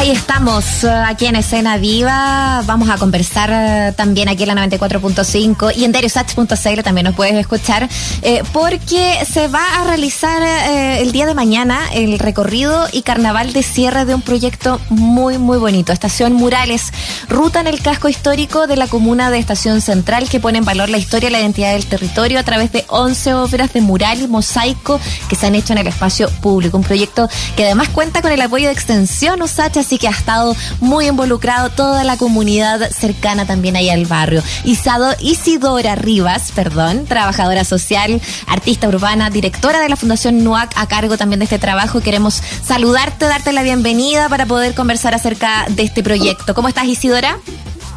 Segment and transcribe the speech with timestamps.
[0.00, 2.62] Ahí estamos, eh, aquí en Escena Viva.
[2.64, 7.34] Vamos a conversar eh, también aquí en la 94.5 y en DarioSats.cl también nos puedes
[7.34, 7.86] escuchar,
[8.22, 10.42] eh, porque se va a realizar
[10.72, 15.58] el día de mañana el recorrido y carnaval de cierre de un proyecto muy, muy
[15.58, 15.92] bonito.
[15.92, 16.94] Estación Murales,
[17.28, 20.88] ruta en el casco histórico de la comuna de Estación Central que pone en valor
[20.88, 24.28] la historia y la identidad del territorio a través de 11 obras de mural y
[24.28, 24.98] mosaico
[25.28, 26.78] que se han hecho en el espacio público.
[26.78, 30.54] Un proyecto que además cuenta con el apoyo de Extensión Usacha así que ha estado
[30.78, 34.40] muy involucrado toda la comunidad cercana también ahí al barrio.
[34.62, 41.18] Isado, Isidora Rivas, perdón, trabajadora social, artista urbana, directora de la Fundación NUAC, a cargo
[41.18, 42.02] también de este trabajo.
[42.02, 46.54] Queremos saludarte, darte la bienvenida para poder conversar acerca de este proyecto.
[46.54, 47.38] ¿Cómo estás, Isidora?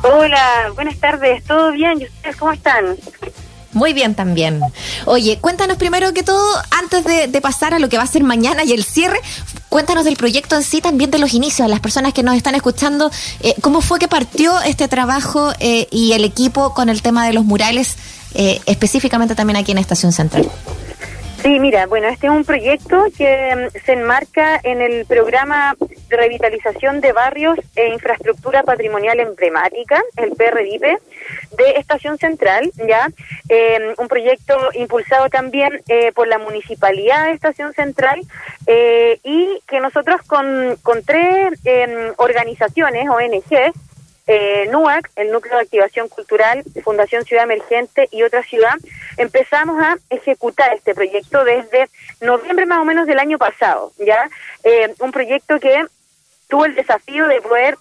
[0.01, 2.01] Hola, buenas tardes, ¿todo bien?
[2.01, 2.97] ¿Y ustedes cómo están?
[3.73, 4.61] Muy bien también.
[5.05, 8.63] Oye, cuéntanos primero que todo, antes de, pasar a lo que va a ser mañana
[8.63, 9.19] y el cierre,
[9.73, 13.09] cuéntanos del proyecto en sí, también de los inicios, las personas que nos están escuchando,
[13.39, 17.33] eh, cómo fue que partió este trabajo eh, y el equipo con el tema de
[17.33, 17.97] los murales,
[18.35, 20.47] eh, específicamente también aquí en Estación Central.
[21.43, 25.75] Sí, mira, bueno, este es un proyecto que mm, se enmarca en el programa
[26.07, 30.99] de revitalización de barrios e infraestructura patrimonial emblemática, el PRDIPE,
[31.57, 33.09] de Estación Central, ya,
[33.49, 38.21] eh, un proyecto impulsado también eh, por la Municipalidad de Estación Central
[38.65, 43.73] eh, y que nosotros con, con tres em, organizaciones, ONG,
[44.27, 48.75] eh, NUAC, el Núcleo de Activación Cultural, Fundación Ciudad Emergente y otra ciudad,
[49.17, 51.89] empezamos a ejecutar este proyecto desde
[52.21, 54.29] noviembre más o menos del año pasado, ¿ya?
[54.63, 55.85] Eh, un proyecto que
[56.47, 57.77] tuvo el desafío de poder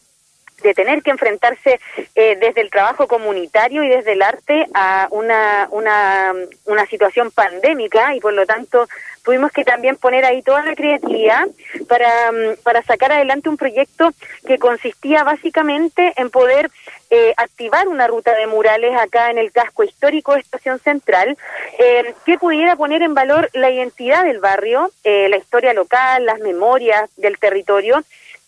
[0.62, 1.80] de tener que enfrentarse
[2.14, 6.32] eh, desde el trabajo comunitario y desde el arte a una, una,
[6.66, 8.88] una situación pandémica y por lo tanto
[9.24, 11.46] tuvimos que también poner ahí toda la creatividad
[11.88, 14.10] para, mm, para sacar adelante un proyecto
[14.46, 16.70] que consistía básicamente en poder
[17.10, 21.36] eh, activar una ruta de murales acá en el casco histórico de Estación Central
[21.78, 27.10] eh, que pudiera poner en valor la identidad del barrio, la historia local, las memorias
[27.16, 28.02] del territorio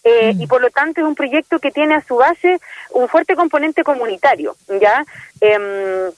[0.05, 0.43] eh, mm.
[0.43, 2.61] y por lo tanto es un proyecto que tiene a su base
[2.91, 5.05] un fuerte componente comunitario, ¿ya?
[5.41, 6.13] Em,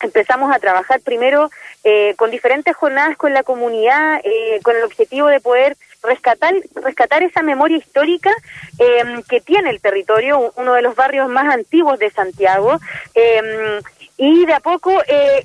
[0.00, 1.50] empezamos a trabajar primero
[1.84, 7.22] eh, con diferentes jornadas con la comunidad, eh, con el objetivo de poder rescatar, rescatar
[7.22, 8.30] esa memoria histórica
[8.78, 12.78] em, que tiene el territorio, uno de los barrios más antiguos de Santiago,
[13.14, 13.80] em,
[14.18, 14.92] y de a poco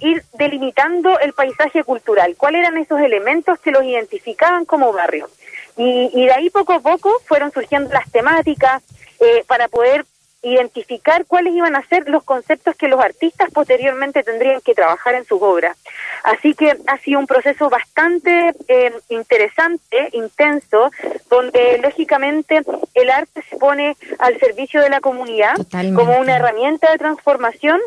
[0.01, 5.29] ir delimitando el paisaje cultural, cuáles eran esos elementos que los identificaban como barrio.
[5.77, 8.81] Y, de ahí poco a poco fueron surgiendo las temáticas
[9.19, 10.05] eh, para poder
[10.43, 15.25] identificar cuáles iban a ser los conceptos que los artistas posteriormente tendrían que trabajar en
[15.25, 15.77] sus obras.
[16.23, 20.91] Así que ha sido un proceso bastante eh, interesante, intenso,
[21.29, 22.61] donde lógicamente
[22.93, 25.55] el arte se pone al servicio de la comunidad
[25.95, 27.79] como una herramienta de transformación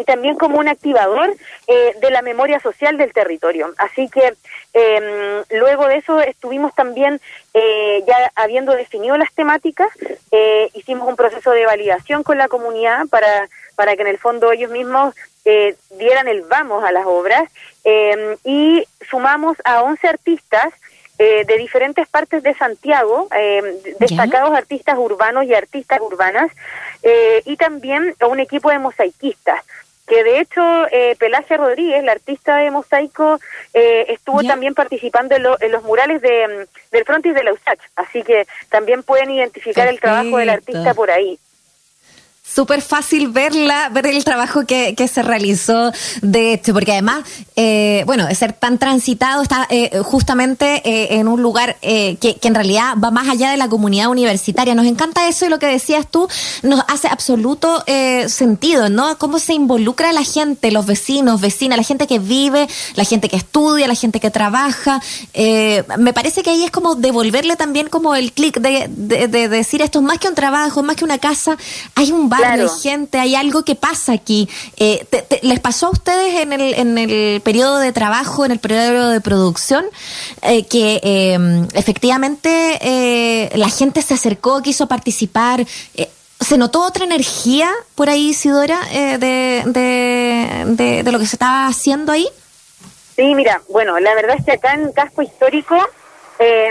[0.00, 3.74] y también como un activador eh, de la memoria social del territorio.
[3.76, 4.32] Así que
[4.72, 7.20] eh, luego de eso estuvimos también,
[7.52, 9.90] eh, ya habiendo definido las temáticas,
[10.32, 14.52] eh, hicimos un proceso de validación con la comunidad para, para que en el fondo
[14.52, 17.50] ellos mismos eh, dieran el vamos a las obras
[17.84, 20.72] em, y sumamos a 11 artistas
[21.22, 23.60] eh, de diferentes partes de Santiago, eh,
[23.98, 26.50] destacados artistas urbanos y artistas urbanas,
[27.02, 29.62] eh, y también un equipo de mosaiquistas
[30.10, 30.60] que de hecho
[30.90, 33.38] eh, Pelagia Rodríguez, la artista de mosaico,
[33.72, 38.24] eh, estuvo también participando en, los murales de, mm, del frontis de la USACH, así
[38.24, 41.38] que también pueden identificar el trabajo del artista por ahí
[42.52, 47.24] súper fácil verla, ver el trabajo que, que se realizó de hecho, porque además,
[47.56, 52.54] eh, bueno, ser tan transitado está eh, justamente eh, en un lugar que, que, en
[52.54, 54.74] realidad va más allá de la comunidad universitaria.
[54.74, 56.28] Nos encanta eso y lo que decías tú
[56.62, 57.84] nos hace absoluto
[58.26, 59.18] sentido, ¿no?
[59.18, 63.36] Cómo se involucra la gente, los vecinos, vecinas, la gente que vive, la gente que
[63.36, 65.00] estudia, la gente que trabaja.
[65.98, 69.82] me parece que ahí es como devolverle también como el clic de, de, de, decir
[69.82, 71.56] esto es más que un trabajo, más que una casa,
[71.94, 72.28] hay un
[72.82, 74.48] gente, hay algo que pasa aquí.
[74.76, 75.06] Eh,
[75.42, 79.20] ¿Les pasó a ustedes en el, en el periodo de trabajo, en el periodo de
[79.20, 79.84] producción,
[80.42, 85.64] eh, que em, efectivamente eh, la gente se acercó, quiso participar?
[86.40, 89.18] ¿Se notó otra energía por ahí, Isidora, de,
[89.66, 92.26] de, de, lo que se estaba haciendo ahí?
[93.14, 95.76] Sí, mira, bueno, la verdad es que acá en Casco Histórico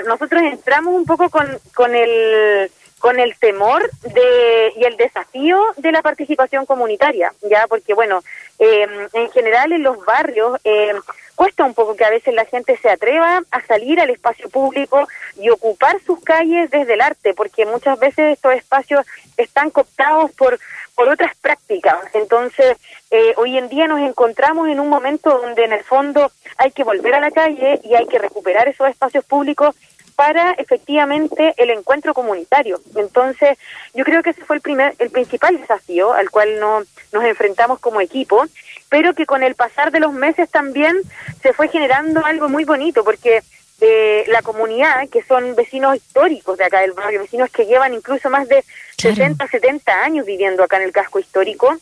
[0.07, 5.91] nosotros entramos un poco con, con el con el temor de, y el desafío de
[5.91, 8.21] la participación comunitaria, ya porque bueno,
[8.59, 10.93] em, en general en los barrios eh,
[11.35, 15.07] cuesta un poco que a veces la gente se atreva a salir al espacio público
[15.37, 19.05] y ocupar sus calles desde el arte, porque muchas veces estos espacios
[19.37, 20.59] están cooptados por
[20.99, 21.95] por otras prácticas.
[22.13, 22.75] Entonces,
[23.09, 26.83] eh, hoy en día nos encontramos en un momento donde en el fondo hay que
[26.83, 29.73] volver a la calle y hay que recuperar esos espacios públicos
[30.19, 32.81] para efectivamente el encuentro comunitario.
[32.97, 33.57] Entonces,
[33.93, 36.81] yo creo que ese fue el primer, el principal desafío al cual no,
[37.13, 38.43] nos enfrentamos como equipo,
[38.89, 40.97] pero que con el pasar de los meses también
[41.41, 43.43] se fue generando algo muy bonito, porque
[43.79, 48.29] eh, la comunidad, que son vecinos históricos de acá del barrio, vecinos que llevan incluso
[48.29, 48.65] más de
[48.97, 51.77] 60, 70 años viviendo acá en el casco histórico,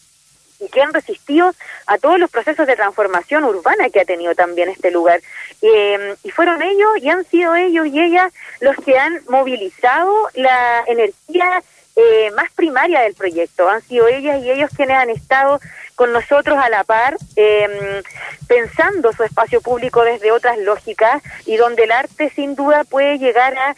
[0.59, 1.53] y que han resistido
[1.85, 5.21] a todos los procesos de transformación urbana que ha tenido también este lugar.
[5.61, 10.83] Eh, y fueron ellos y han sido ellos y ellas los que han movilizado la
[10.87, 11.63] energía
[11.95, 13.67] eh, más primaria del proyecto.
[13.67, 15.59] Han sido ellas y ellos quienes han estado
[15.95, 18.03] con nosotros a la par, em,
[18.47, 23.57] pensando su espacio público desde otras lógicas y donde el arte sin duda puede llegar
[23.57, 23.75] a,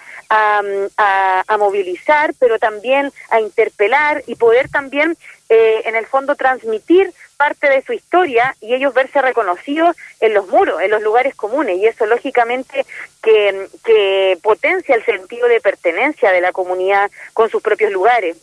[1.48, 5.18] a, movilizar, pero también a interpelar y poder también,
[5.50, 10.48] eh, en el fondo, transmitir parte de su historia y ellos verse reconocidos en los
[10.48, 11.78] muros, en los lugares comunes.
[11.78, 12.86] Y eso, lógicamente,
[13.24, 18.38] que, que potencia el sentido de pertenencia de la comunidad con sus propios lugares.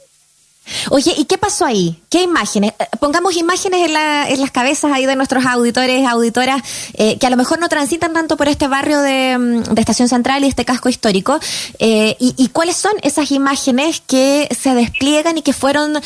[0.90, 2.00] Oye, ¿y qué pasó ahí?
[2.10, 2.72] ¿Qué imágenes?
[2.78, 6.62] Eh, pongamos imágenes en, la, en las cabezas ahí de nuestros auditores, auditoras,
[6.94, 10.44] eh, que a lo mejor no transitan tanto por este barrio de, mm, Estación Central
[10.44, 11.38] y este casco histórico.
[11.78, 16.00] Eh, y, cuáles son esas imágenes que se despliegan y que fueron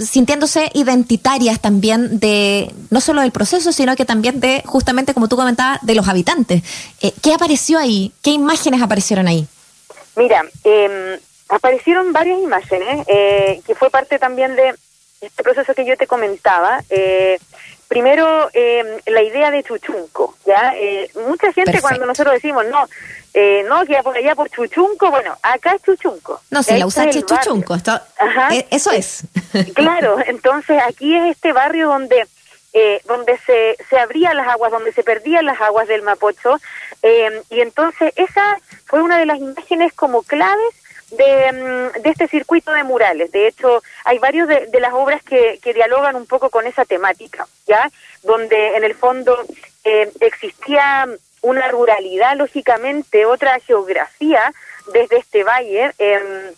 [0.00, 5.36] sintiéndose identitarias también de, no solo del proceso, sino que también de, justamente como tú
[5.36, 6.62] comentabas, de los habitantes?
[7.22, 8.12] ¿Qué apareció ahí?
[8.22, 9.46] ¿Qué imágenes aparecieron ahí?
[10.16, 11.20] Mira, eh,
[11.50, 14.74] aparecieron varias imágenes, eh, que fue parte también de
[15.20, 16.82] este proceso que yo te comentaba.
[16.88, 17.38] Eh,
[17.88, 20.72] primero, eh, la idea de Chuchunco, ¿ya?
[21.26, 22.88] mucha gente cuando nosotros decimos, no,
[23.68, 26.40] no, que por allá por Chuchunco, bueno, acá es Chuchunco.
[26.50, 28.00] No, si la usaste es Chuchunco, esto,
[28.70, 29.24] eso es.
[29.74, 32.26] Claro, entonces aquí es este barrio donde...
[33.04, 36.60] donde se, se abrían las aguas, donde se perdían las aguas del Mapocho,
[37.02, 40.74] y entonces esa fue una de las imágenes como claves
[41.12, 43.32] Mm, de, este circuito de murales.
[43.32, 47.46] De hecho, hay varios de, las obras que, que, dialogan un poco con esa temática,
[47.66, 47.90] ¿ya?
[48.22, 49.36] Donde en el fondo
[49.84, 51.08] eh, existía
[51.42, 54.52] una ruralidad, lógicamente, otra geografía
[54.92, 55.92] desde este valle.
[55.98, 56.54] Em,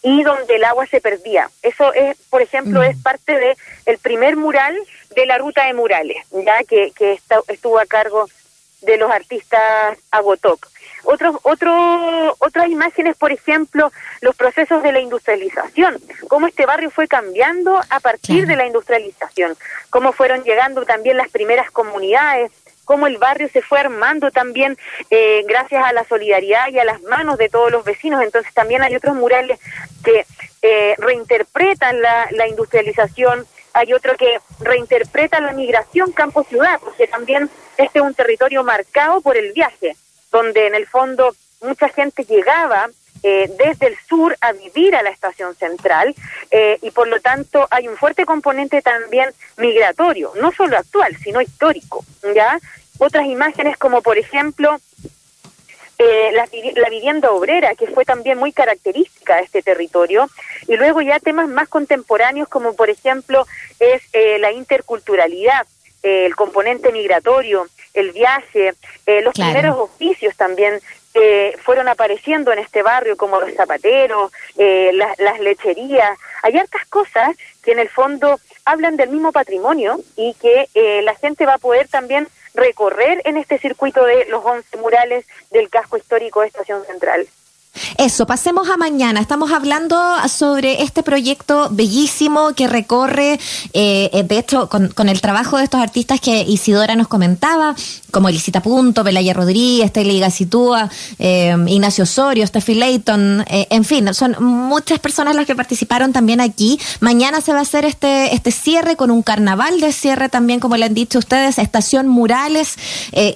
[0.00, 1.50] y donde el agua se perdía.
[1.60, 3.02] Eso es, por ejemplo, es mm.
[3.02, 4.78] parte de el primer mural
[5.16, 7.18] de la ruta de murales, ya que, que
[7.48, 8.28] estuvo a cargo
[8.82, 10.66] de los artistas Agotok.
[11.04, 15.98] Otros, otro, otras imágenes, por ejemplo, los procesos de la industrialización,
[16.28, 19.56] cómo este barrio fue cambiando a partir de la industrialización,
[19.90, 22.50] cómo fueron llegando también las primeras comunidades,
[22.84, 24.76] cómo el barrio se fue armando también
[25.10, 28.22] eh, gracias a la solidaridad y a las manos de todos los vecinos.
[28.22, 29.60] Entonces también hay otros murales
[30.02, 30.24] que
[30.62, 33.46] eh, reinterpretan la, la industrialización,
[33.78, 39.36] hay otro que reinterpreta la migración campo-ciudad, porque también este es un territorio marcado por
[39.36, 39.96] el viaje
[40.30, 42.88] donde en el fondo mucha gente llegaba
[43.22, 46.14] eh, desde el sur a vivir a la estación central
[46.50, 51.40] eh, y por lo tanto hay un fuerte componente también migratorio, no solo actual, sino
[51.40, 52.04] histórico,
[52.34, 52.58] ¿ya?
[52.98, 54.78] Otras imágenes como por ejemplo
[55.98, 60.28] eh, la, la, vivienda obrera, que fue también muy característica de este territorio,
[60.66, 63.46] y luego ya temas más contemporáneos como por ejemplo
[63.80, 64.02] es
[64.40, 65.66] la interculturalidad,
[66.02, 68.74] el componente migratorio, el viaje,
[69.06, 70.80] eh, los primeros oficios también
[71.14, 76.16] eh, fueron apareciendo en este barrio, como los zapateros, eh, las lecherías.
[76.42, 80.68] Hay hartas cosas que en el fondo hablan del mismo patrimonio y que
[81.02, 85.68] la gente va a poder también recorrer en este circuito de los 11 murales del
[85.70, 87.26] casco histórico de Estación Central.
[87.96, 89.20] Eso, pasemos a mañana.
[89.20, 93.38] Estamos hablando sobre este proyecto bellísimo que recorre,
[93.72, 97.74] eh, de hecho, con, el trabajo de estos artistas que Isidora nos comentaba,
[98.10, 104.12] como Elisita Punto, Belaya Rodríguez, Teli Gacitúa, eh, Ignacio Osorio, Steffi Layton, eh, en fin,
[104.14, 106.80] son muchas personas las que participaron también aquí.
[107.00, 110.76] Mañana se va a hacer este, este cierre con un carnaval de cierre también, como
[110.76, 112.76] le han dicho ustedes, Estación Murales,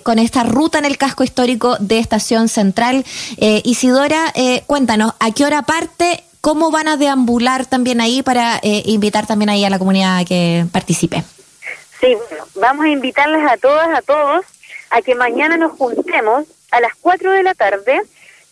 [0.02, 3.05] con esta ruta en el casco histórico de Estación Central.
[3.64, 6.25] Isidora, eh, cuéntanos, ¿a qué hora parte?
[6.41, 10.25] ¿Cómo van a deambular también ahí para eh, invitar también ahí a la comunidad a
[10.25, 11.23] que participe?
[12.00, 12.17] Sí,
[12.57, 14.45] vamos a invitarles a todas, a todos,
[14.93, 18.03] a que mañana nos juntemos a las 4 de la tarde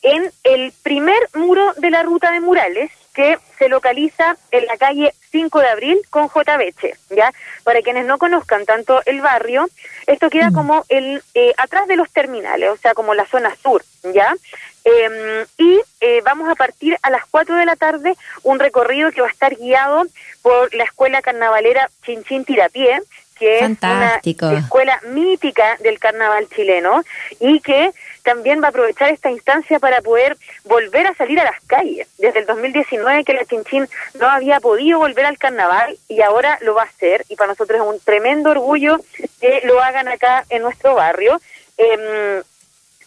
[0.02, 5.12] en el primer muro de la ruta de murales que se localiza en la calle
[5.30, 6.56] 5 de abril con J.
[6.56, 7.32] Beche, ¿ya?
[7.64, 9.68] Para quienes no conozcan tanto el barrio,
[10.06, 10.54] esto queda mm.
[10.54, 14.34] como el eh, atrás de los terminales, o sea, como la zona sur, ¿ya?
[14.84, 19.20] Em, y eh, vamos a partir a las 4 de la tarde un recorrido que
[19.20, 20.06] va a estar guiado
[20.40, 23.02] por la Escuela Carnavalera Chinchín Tirapié,
[23.40, 24.20] que es una
[24.58, 27.02] escuela mítica del carnaval chileno
[27.40, 27.90] y que
[28.22, 32.06] también va a aprovechar esta instancia para poder volver a salir a las calles.
[32.18, 33.88] Desde el 2019 que la Chinchín
[34.20, 37.80] no había podido volver al carnaval y ahora lo va a hacer y para nosotros
[37.80, 38.98] es un tremendo orgullo
[39.40, 41.40] que lo hagan acá en nuestro barrio.
[41.78, 42.42] Em,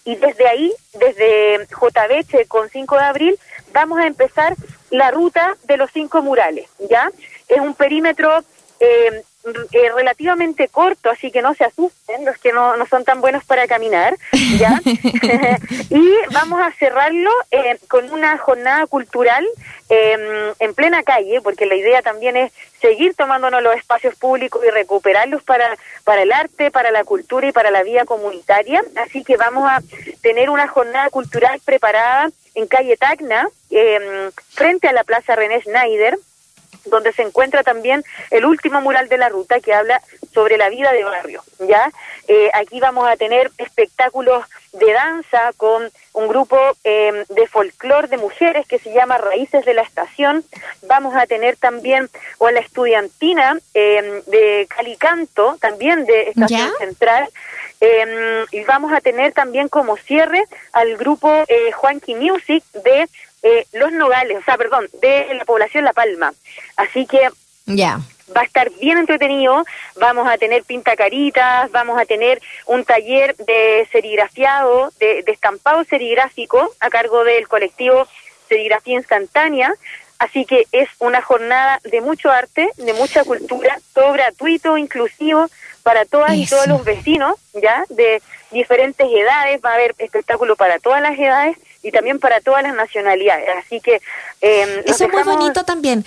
[0.06, 3.40] y desde ahí, desde JBH con 5 de abril,
[3.72, 4.56] vamos a empezar
[4.90, 7.10] la ruta de los cinco murales, ¿ya?
[7.48, 8.44] Es un perímetro
[8.80, 13.20] eh, eh, relativamente corto, así que no se asusten los que no, no son tan
[13.20, 14.16] buenos para caminar,
[14.58, 14.80] ¿ya?
[15.90, 19.46] y vamos a cerrarlo eh, con una jornada cultural
[19.90, 24.70] em, en plena calle, porque la idea también es seguir tomándonos los espacios públicos y
[24.70, 28.82] recuperarlos para, para el arte, para la cultura y para la vida comunitaria.
[28.96, 29.82] Así que vamos a
[30.22, 36.18] tener una jornada cultural preparada en calle Tacna, em, frente a la Plaza René Schneider,
[36.86, 40.02] donde se encuentra también el último mural de la ruta que habla
[40.34, 41.44] sobre la vida de barrio.
[41.60, 41.92] Ya
[42.28, 48.18] eh, aquí vamos a tener espectáculos de danza con un grupo em, de folclor de
[48.18, 50.44] mujeres que se llama Raíces de la Estación.
[50.88, 52.10] Vamos a tener también
[52.40, 57.30] o la estudiantina eh, de Calicanto, también de Estación Central.
[57.80, 63.10] Em, y vamos a tener también como cierre al grupo eh, Juanqui Music de
[63.44, 66.34] eh, Los Nogales, o sea, perdón, de la población La Palma.
[66.76, 67.30] Así que
[67.66, 68.00] ya.
[68.36, 69.66] Va a estar bien entretenido,
[69.98, 76.74] vamos a tener pintacaritas, vamos a tener un taller de serigrafiado, de, de estampado serigráfico
[76.80, 78.08] a cargo del colectivo
[78.48, 79.74] Serigrafía Instantánea,
[80.24, 85.50] Así que es una jornada de mucho arte, de mucha cultura, todo gratuito, inclusivo
[85.84, 87.84] para todas y todos los vecinos, ¿ya?
[87.90, 88.22] De
[88.52, 92.74] diferentes edades, va a haber espectáculo para todas las edades y también para todas las
[92.74, 93.48] nacionalidades.
[93.64, 94.02] Así que...
[94.42, 96.04] Eh, Eso es muy bonito también.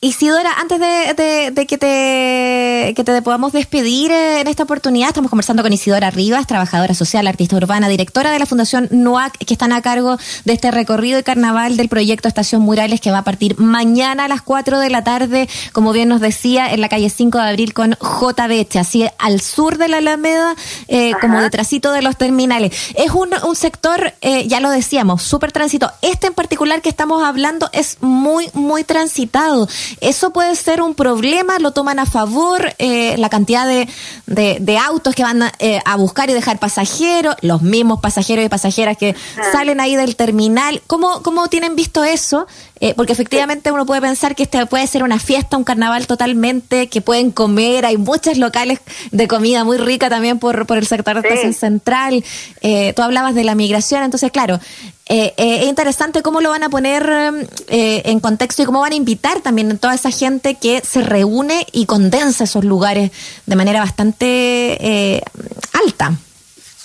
[0.00, 5.28] Isidora, antes de, de, que, te, que te podamos despedir eh, en esta oportunidad, estamos
[5.28, 9.72] conversando con Isidora Rivas, trabajadora social, artista urbana, directora de la Fundación NUAC, que están
[9.72, 13.58] a cargo de este recorrido de carnaval del proyecto Estación Murales, que va a partir
[13.58, 17.36] mañana a las 4 de la tarde, como bien nos decía, en la calle 5
[17.36, 20.54] de abril con JBH, así al sur de la Alameda,
[20.86, 22.72] eh, como detrásito de los terminales.
[22.94, 25.92] Es un, un sector, eh, ya lo decíamos, súper transitado.
[26.02, 29.66] Este en particular que estamos hablando es muy, muy transitado.
[30.00, 33.88] Eso puede ser un problema, lo toman a favor, eh, la cantidad de,
[34.26, 38.96] de, autos que van eh, a, buscar y dejar pasajeros, los mismos pasajeros y pasajeras
[38.96, 39.14] que
[39.52, 40.82] salen ahí del terminal.
[40.86, 42.46] ¿Cómo, cómo tienen visto eso?
[42.80, 46.88] Eh, porque efectivamente uno puede pensar que este puede ser una fiesta, un carnaval totalmente,
[46.88, 48.80] que pueden comer, hay muchos locales
[49.10, 52.24] de comida muy rica también por, por el sector de estación central.
[52.94, 54.60] tú hablabas de la migración, entonces claro,
[55.08, 57.10] eh, eh, es interesante cómo lo van a poner
[57.68, 61.00] eh, en contexto y cómo van a invitar también a toda esa gente que se
[61.00, 63.10] reúne y condensa esos lugares
[63.46, 65.22] de manera bastante
[65.72, 66.18] alta.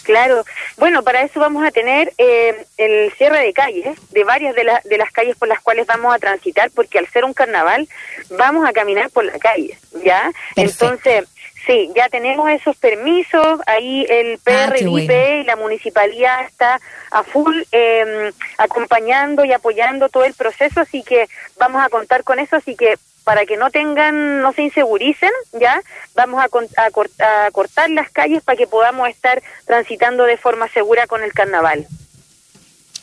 [0.03, 0.45] Claro,
[0.77, 5.11] bueno, para eso vamos a tener el cierre de calles, de varias de, de las
[5.11, 7.87] calles por las cuales vamos a transitar, porque al ser un carnaval
[8.31, 10.31] vamos a caminar por la calle, ¿ya?
[10.55, 11.25] Entonces,
[11.65, 17.55] Sí, ya tenemos esos permisos, ahí el ah, PRIP y la municipalidad está a full
[17.71, 22.75] em, acompañando y apoyando todo el proceso, así que vamos a contar con eso, así
[22.75, 25.81] que para que no tengan, no se inseguricen, ya
[26.15, 31.23] vamos a, a cortar las calles para que podamos estar transitando de forma segura con
[31.23, 31.87] el carnaval.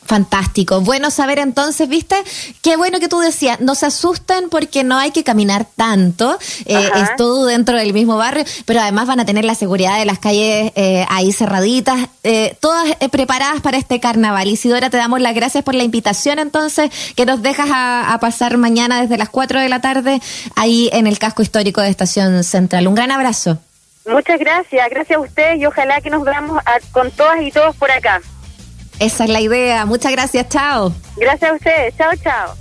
[0.05, 0.81] Fantástico.
[0.81, 2.15] Bueno saber entonces, ¿viste?
[2.61, 6.89] Qué bueno que tú decías, no se asusten porque no hay que caminar tanto, eh,
[6.95, 10.19] es todo dentro del mismo barrio, pero además van a tener la seguridad de las
[10.19, 14.47] calles eh, ahí cerraditas, eh, todas preparadas para este carnaval.
[14.49, 19.01] Isidora, te damos las gracias por la invitación entonces que nos dejas a, pasar mañana
[19.01, 20.19] desde las 4 de la tarde
[20.55, 22.87] ahí en el casco histórico de Estación Central.
[22.87, 23.59] Un gran abrazo.
[24.05, 27.89] Muchas gracias, gracias a ustedes y ojalá que nos veamos con todas y todos por
[27.89, 28.19] acá.
[29.01, 29.85] Esa es la idea.
[29.87, 30.47] Muchas gracias.
[30.49, 30.93] Chao.
[31.17, 31.97] Gracias a ustedes.
[31.97, 32.60] Chao, chao.